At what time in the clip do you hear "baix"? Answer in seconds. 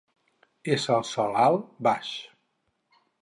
1.89-2.11